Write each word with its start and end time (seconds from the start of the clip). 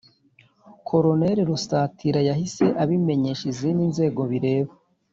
koloneli 0.87 1.41
rusatira 1.49 2.19
yahise 2.29 2.65
abimenyesha 2.83 3.43
izindi 3.53 3.83
nzego 3.91 4.21
bireba 4.31 4.73